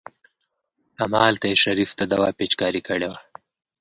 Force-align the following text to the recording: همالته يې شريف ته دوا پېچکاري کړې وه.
همالته 1.01 1.45
يې 1.51 1.55
شريف 1.63 1.91
ته 1.99 2.03
دوا 2.13 2.29
پېچکاري 2.37 2.81
کړې 2.87 3.07
وه. 3.11 3.19